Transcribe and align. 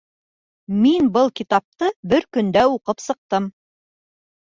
Мин 0.85 1.09
был 1.19 1.29
китапты 1.41 1.91
бер 2.17 2.29
көндә 2.39 2.67
уҡып 2.75 3.09
сыҡтым 3.09 3.51